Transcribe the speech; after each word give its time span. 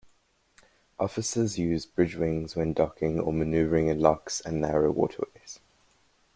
Officers 0.99 1.59
use 1.59 1.85
bridge 1.85 2.15
wings 2.15 2.55
when 2.55 2.73
docking 2.73 3.19
or 3.19 3.31
maneuvering 3.31 3.87
in 3.87 3.99
locks 3.99 4.41
and 4.41 4.59
narrow 4.59 4.89
waterways. 4.89 5.59